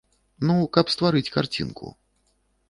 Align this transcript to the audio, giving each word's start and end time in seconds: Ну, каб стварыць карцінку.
Ну, 0.49 0.55
каб 0.77 0.85
стварыць 0.95 1.29
карцінку. 1.37 1.93